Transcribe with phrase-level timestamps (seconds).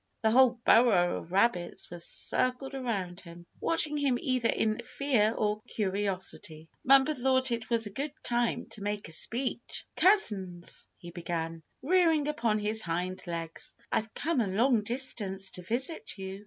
[0.23, 5.61] The whole burrow of rabbits was circled around him, watching him either in fear or
[5.67, 6.67] curiosity.
[6.83, 9.85] Bumper thought it was a good time to make a speech.
[9.95, 16.17] "Cousins," he began, rearing upon his hind legs, "I've come a long distance to visit
[16.17, 16.39] you.